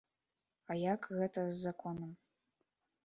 [0.69, 2.11] А як гэта з законам?